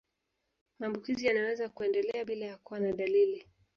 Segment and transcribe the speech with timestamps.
[0.79, 3.45] Maambukizi yanaweza kuendelea bila ya kuwa na dalili